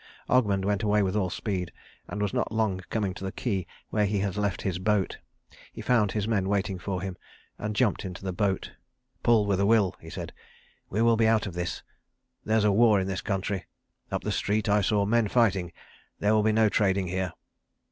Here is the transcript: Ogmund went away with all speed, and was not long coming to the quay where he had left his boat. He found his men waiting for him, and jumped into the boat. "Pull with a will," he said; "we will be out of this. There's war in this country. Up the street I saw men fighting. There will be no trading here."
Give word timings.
Ogmund 0.27 0.65
went 0.65 0.81
away 0.81 1.03
with 1.03 1.15
all 1.15 1.29
speed, 1.29 1.71
and 2.07 2.23
was 2.23 2.33
not 2.33 2.51
long 2.51 2.81
coming 2.89 3.13
to 3.13 3.23
the 3.23 3.31
quay 3.31 3.67
where 3.91 4.07
he 4.07 4.17
had 4.17 4.35
left 4.35 4.63
his 4.63 4.79
boat. 4.79 5.19
He 5.71 5.83
found 5.83 6.11
his 6.13 6.27
men 6.27 6.49
waiting 6.49 6.79
for 6.79 7.03
him, 7.03 7.17
and 7.59 7.75
jumped 7.75 8.03
into 8.03 8.23
the 8.23 8.33
boat. 8.33 8.71
"Pull 9.21 9.45
with 9.45 9.59
a 9.59 9.65
will," 9.67 9.95
he 10.01 10.09
said; 10.09 10.33
"we 10.89 11.03
will 11.03 11.17
be 11.17 11.27
out 11.27 11.45
of 11.45 11.53
this. 11.53 11.83
There's 12.43 12.65
war 12.65 12.99
in 12.99 13.05
this 13.05 13.21
country. 13.21 13.65
Up 14.11 14.23
the 14.23 14.31
street 14.31 14.67
I 14.67 14.81
saw 14.81 15.05
men 15.05 15.27
fighting. 15.27 15.71
There 16.17 16.33
will 16.33 16.41
be 16.41 16.51
no 16.51 16.67
trading 16.67 17.05
here." 17.07 17.33